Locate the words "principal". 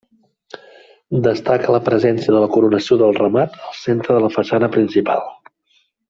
4.77-5.23